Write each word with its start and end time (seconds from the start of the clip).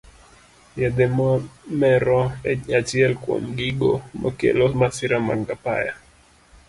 Yedhe 0.81 1.05
mamero 1.15 2.21
e 2.51 2.53
achiel 2.79 3.13
kuom 3.23 3.43
gigo 3.57 3.93
makelo 4.21 4.65
masira 4.79 5.17
mag 5.27 5.41
apaya 5.55 5.93